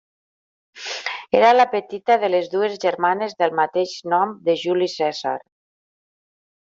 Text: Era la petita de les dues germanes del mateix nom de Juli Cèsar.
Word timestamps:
Era 1.39 1.51
la 1.57 1.65
petita 1.73 2.17
de 2.25 2.31
les 2.35 2.49
dues 2.55 2.79
germanes 2.85 3.37
del 3.43 3.53
mateix 3.63 3.93
nom 4.15 4.35
de 4.49 4.57
Juli 4.63 4.89
Cèsar. 4.95 5.39